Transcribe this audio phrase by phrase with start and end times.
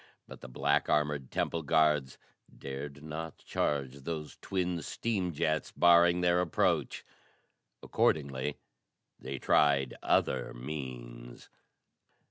[0.27, 2.17] But the black armored temple guards
[2.57, 7.05] dared not charge those twin steam jets barring their approach.
[7.83, 8.57] Accordingly
[9.19, 11.49] they tried other means.